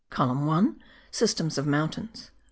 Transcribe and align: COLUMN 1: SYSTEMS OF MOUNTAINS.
COLUMN 0.09 0.47
1: 0.47 0.81
SYSTEMS 1.11 1.57
OF 1.59 1.67
MOUNTAINS. 1.67 2.31